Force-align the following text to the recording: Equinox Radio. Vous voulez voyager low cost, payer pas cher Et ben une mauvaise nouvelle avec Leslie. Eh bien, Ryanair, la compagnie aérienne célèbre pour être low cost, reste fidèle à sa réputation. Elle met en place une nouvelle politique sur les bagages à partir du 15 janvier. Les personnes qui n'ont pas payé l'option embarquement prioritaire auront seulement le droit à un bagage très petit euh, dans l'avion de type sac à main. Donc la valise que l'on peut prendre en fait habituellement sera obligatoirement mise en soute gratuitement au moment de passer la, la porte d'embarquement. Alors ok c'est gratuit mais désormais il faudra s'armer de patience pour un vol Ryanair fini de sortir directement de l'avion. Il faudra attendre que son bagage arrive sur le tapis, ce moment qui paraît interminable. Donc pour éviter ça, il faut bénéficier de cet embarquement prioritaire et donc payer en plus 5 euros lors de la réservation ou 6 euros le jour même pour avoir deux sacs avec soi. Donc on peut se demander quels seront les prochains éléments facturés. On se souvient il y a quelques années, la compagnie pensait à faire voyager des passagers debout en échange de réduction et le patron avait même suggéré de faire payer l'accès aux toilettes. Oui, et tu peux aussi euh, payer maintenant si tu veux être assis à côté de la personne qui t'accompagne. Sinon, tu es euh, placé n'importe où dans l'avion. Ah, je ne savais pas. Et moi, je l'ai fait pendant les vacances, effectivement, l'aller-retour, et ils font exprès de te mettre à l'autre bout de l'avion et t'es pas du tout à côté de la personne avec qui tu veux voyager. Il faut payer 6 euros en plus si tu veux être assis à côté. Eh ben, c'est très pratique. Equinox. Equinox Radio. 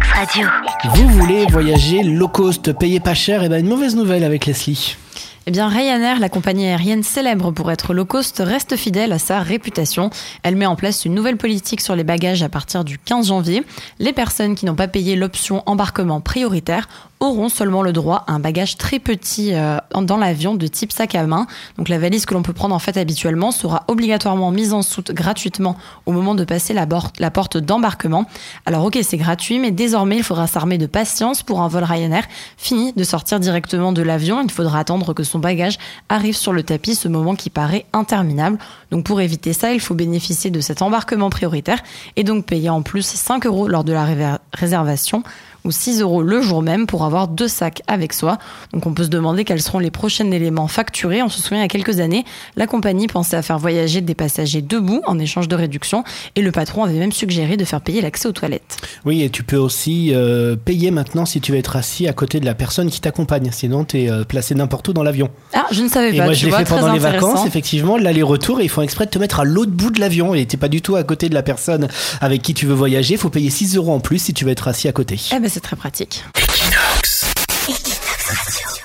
Equinox 0.00 0.12
Radio. 0.12 0.48
Vous 0.94 1.08
voulez 1.08 1.46
voyager 1.46 2.02
low 2.02 2.28
cost, 2.28 2.72
payer 2.72 3.00
pas 3.00 3.14
cher 3.14 3.42
Et 3.42 3.48
ben 3.48 3.60
une 3.60 3.68
mauvaise 3.68 3.96
nouvelle 3.96 4.24
avec 4.24 4.46
Leslie. 4.46 4.96
Eh 5.46 5.50
bien, 5.50 5.68
Ryanair, 5.68 6.20
la 6.20 6.28
compagnie 6.28 6.66
aérienne 6.66 7.02
célèbre 7.02 7.50
pour 7.50 7.70
être 7.70 7.94
low 7.94 8.04
cost, 8.04 8.42
reste 8.44 8.76
fidèle 8.76 9.12
à 9.12 9.18
sa 9.18 9.40
réputation. 9.40 10.10
Elle 10.42 10.56
met 10.56 10.66
en 10.66 10.76
place 10.76 11.04
une 11.04 11.14
nouvelle 11.14 11.36
politique 11.36 11.80
sur 11.80 11.96
les 11.96 12.04
bagages 12.04 12.42
à 12.42 12.48
partir 12.48 12.84
du 12.84 12.98
15 12.98 13.28
janvier. 13.28 13.64
Les 13.98 14.12
personnes 14.12 14.54
qui 14.54 14.66
n'ont 14.66 14.74
pas 14.74 14.88
payé 14.88 15.16
l'option 15.16 15.62
embarquement 15.66 16.20
prioritaire 16.20 16.88
auront 17.20 17.50
seulement 17.50 17.82
le 17.82 17.92
droit 17.92 18.24
à 18.26 18.32
un 18.32 18.40
bagage 18.40 18.78
très 18.78 18.98
petit 18.98 19.54
euh, 19.54 19.76
dans 19.94 20.16
l'avion 20.16 20.54
de 20.54 20.66
type 20.66 20.90
sac 20.90 21.14
à 21.14 21.26
main. 21.26 21.46
Donc 21.76 21.88
la 21.88 21.98
valise 21.98 22.24
que 22.24 22.32
l'on 22.32 22.42
peut 22.42 22.54
prendre 22.54 22.74
en 22.74 22.78
fait 22.78 22.96
habituellement 22.96 23.50
sera 23.50 23.84
obligatoirement 23.88 24.50
mise 24.50 24.72
en 24.72 24.80
soute 24.82 25.12
gratuitement 25.12 25.76
au 26.06 26.12
moment 26.12 26.34
de 26.34 26.44
passer 26.44 26.72
la, 26.72 26.86
la 27.18 27.30
porte 27.30 27.58
d'embarquement. 27.58 28.24
Alors 28.64 28.84
ok 28.84 28.98
c'est 29.02 29.18
gratuit 29.18 29.58
mais 29.58 29.70
désormais 29.70 30.16
il 30.16 30.22
faudra 30.22 30.46
s'armer 30.46 30.78
de 30.78 30.86
patience 30.86 31.42
pour 31.42 31.60
un 31.60 31.68
vol 31.68 31.84
Ryanair 31.84 32.24
fini 32.56 32.92
de 32.94 33.04
sortir 33.04 33.38
directement 33.38 33.92
de 33.92 34.02
l'avion. 34.02 34.42
Il 34.42 34.50
faudra 34.50 34.80
attendre 34.80 35.12
que 35.12 35.22
son 35.22 35.38
bagage 35.38 35.78
arrive 36.08 36.36
sur 36.36 36.52
le 36.52 36.62
tapis, 36.62 36.94
ce 36.94 37.08
moment 37.08 37.34
qui 37.34 37.50
paraît 37.50 37.84
interminable. 37.92 38.58
Donc 38.90 39.04
pour 39.04 39.20
éviter 39.20 39.52
ça, 39.52 39.72
il 39.72 39.80
faut 39.80 39.94
bénéficier 39.94 40.50
de 40.50 40.60
cet 40.60 40.80
embarquement 40.80 41.28
prioritaire 41.28 41.82
et 42.16 42.24
donc 42.24 42.46
payer 42.46 42.70
en 42.70 42.82
plus 42.82 43.04
5 43.04 43.44
euros 43.46 43.68
lors 43.68 43.84
de 43.84 43.92
la 43.92 44.38
réservation 44.54 45.22
ou 45.64 45.70
6 45.70 46.00
euros 46.00 46.22
le 46.22 46.40
jour 46.42 46.62
même 46.62 46.86
pour 46.86 47.04
avoir 47.04 47.28
deux 47.28 47.48
sacs 47.48 47.82
avec 47.86 48.12
soi. 48.12 48.38
Donc 48.72 48.86
on 48.86 48.94
peut 48.94 49.04
se 49.04 49.08
demander 49.08 49.44
quels 49.44 49.62
seront 49.62 49.78
les 49.78 49.90
prochains 49.90 50.30
éléments 50.30 50.68
facturés. 50.68 51.22
On 51.22 51.28
se 51.28 51.40
souvient 51.40 51.58
il 51.58 51.62
y 51.62 51.64
a 51.64 51.68
quelques 51.68 52.00
années, 52.00 52.24
la 52.56 52.66
compagnie 52.66 53.06
pensait 53.06 53.36
à 53.36 53.42
faire 53.42 53.58
voyager 53.58 54.00
des 54.00 54.14
passagers 54.14 54.62
debout 54.62 55.02
en 55.06 55.18
échange 55.18 55.48
de 55.48 55.56
réduction 55.56 56.04
et 56.36 56.42
le 56.42 56.52
patron 56.52 56.84
avait 56.84 56.98
même 56.98 57.12
suggéré 57.12 57.56
de 57.56 57.64
faire 57.64 57.80
payer 57.80 58.00
l'accès 58.00 58.28
aux 58.28 58.32
toilettes. 58.32 58.78
Oui, 59.04 59.22
et 59.22 59.30
tu 59.30 59.42
peux 59.42 59.56
aussi 59.56 60.14
euh, 60.14 60.56
payer 60.56 60.90
maintenant 60.90 61.26
si 61.26 61.40
tu 61.40 61.52
veux 61.52 61.58
être 61.58 61.76
assis 61.76 62.06
à 62.06 62.12
côté 62.12 62.40
de 62.40 62.44
la 62.44 62.54
personne 62.54 62.90
qui 62.90 63.00
t'accompagne. 63.00 63.50
Sinon, 63.52 63.84
tu 63.84 64.02
es 64.02 64.10
euh, 64.10 64.24
placé 64.24 64.54
n'importe 64.54 64.88
où 64.88 64.92
dans 64.92 65.02
l'avion. 65.02 65.30
Ah, 65.52 65.66
je 65.70 65.82
ne 65.82 65.88
savais 65.88 66.10
pas. 66.10 66.16
Et 66.16 66.20
moi, 66.20 66.32
je 66.32 66.46
l'ai 66.46 66.52
fait 66.52 66.64
pendant 66.64 66.92
les 66.92 66.98
vacances, 66.98 67.46
effectivement, 67.46 67.96
l'aller-retour, 67.96 68.60
et 68.60 68.64
ils 68.64 68.68
font 68.68 68.82
exprès 68.82 69.06
de 69.06 69.10
te 69.10 69.18
mettre 69.18 69.40
à 69.40 69.44
l'autre 69.44 69.72
bout 69.72 69.90
de 69.90 70.00
l'avion 70.00 70.34
et 70.34 70.46
t'es 70.46 70.56
pas 70.56 70.68
du 70.68 70.82
tout 70.82 70.96
à 70.96 71.02
côté 71.02 71.28
de 71.28 71.34
la 71.34 71.42
personne 71.42 71.88
avec 72.20 72.42
qui 72.42 72.54
tu 72.54 72.66
veux 72.66 72.74
voyager. 72.74 73.14
Il 73.14 73.20
faut 73.20 73.30
payer 73.30 73.50
6 73.50 73.76
euros 73.76 73.92
en 73.92 74.00
plus 74.00 74.18
si 74.18 74.34
tu 74.34 74.44
veux 74.44 74.50
être 74.50 74.68
assis 74.68 74.88
à 74.88 74.92
côté. 74.92 75.20
Eh 75.34 75.38
ben, 75.38 75.49
c'est 75.50 75.60
très 75.60 75.74
pratique. 75.74 76.24
Equinox. 76.36 77.24
Equinox 77.68 78.26
Radio. 78.28 78.80